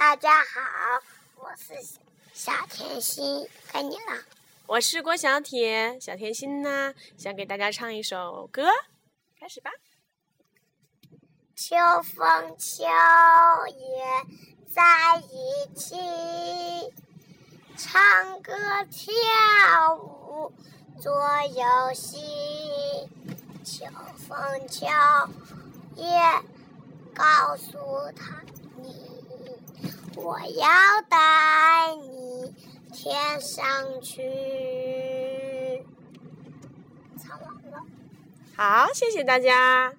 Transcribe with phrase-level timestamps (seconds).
[0.00, 1.02] 大家好，
[1.36, 1.74] 我是
[2.32, 4.24] 小甜心，该你了。
[4.66, 8.64] 我是郭小铁，小甜心呢，想给大家唱一首歌，
[9.38, 9.70] 开始吧。
[11.54, 12.82] 秋风秋
[13.76, 14.24] 叶
[14.74, 14.82] 在
[15.18, 15.96] 一起，
[17.76, 18.54] 唱歌
[18.90, 20.50] 跳舞
[20.98, 21.12] 做
[21.42, 22.16] 游戏。
[23.62, 23.84] 秋
[24.16, 24.86] 风秋
[25.96, 26.08] 叶
[27.14, 27.76] 告诉
[28.16, 28.59] 他你，
[30.16, 30.68] 我要
[31.08, 32.52] 带你
[32.92, 34.22] 天上去。
[37.18, 37.82] 唱完了。
[38.56, 39.94] 好，谢谢大家。